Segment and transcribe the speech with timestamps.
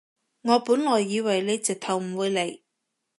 [0.41, 2.61] 我本來以為你直頭唔會嚟